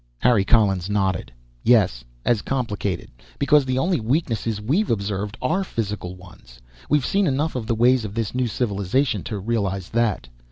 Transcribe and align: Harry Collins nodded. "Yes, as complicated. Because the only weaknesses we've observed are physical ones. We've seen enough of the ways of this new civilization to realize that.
Harry 0.17 0.43
Collins 0.43 0.89
nodded. 0.89 1.31
"Yes, 1.63 2.03
as 2.25 2.41
complicated. 2.41 3.11
Because 3.37 3.65
the 3.65 3.77
only 3.77 3.99
weaknesses 3.99 4.59
we've 4.59 4.89
observed 4.89 5.37
are 5.43 5.63
physical 5.63 6.15
ones. 6.15 6.59
We've 6.89 7.05
seen 7.05 7.27
enough 7.27 7.55
of 7.55 7.67
the 7.67 7.75
ways 7.75 8.03
of 8.03 8.15
this 8.15 8.33
new 8.33 8.47
civilization 8.47 9.21
to 9.25 9.37
realize 9.37 9.89
that. 9.89 10.27